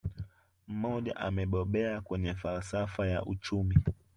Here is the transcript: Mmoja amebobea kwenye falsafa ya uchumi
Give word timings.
Mmoja 0.67 1.15
amebobea 1.15 2.01
kwenye 2.01 2.33
falsafa 2.35 3.07
ya 3.07 3.25
uchumi 3.25 3.75